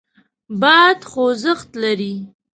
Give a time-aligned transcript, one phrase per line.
[0.61, 2.13] باد خوځښت لري.